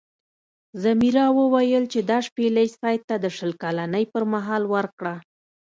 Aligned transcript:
ځمیرا 0.83 1.25
وویل 1.39 1.83
چې 1.91 1.99
دا 2.09 2.17
شپیلۍ 2.27 2.67
سید 2.79 3.01
ته 3.09 3.15
د 3.23 3.25
شل 3.37 3.51
کلنۍ 3.63 4.05
پر 4.13 4.23
مهال 4.33 4.63
ورکړه. 4.73 5.15